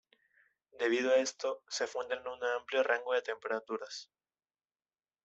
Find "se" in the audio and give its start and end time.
1.69-1.85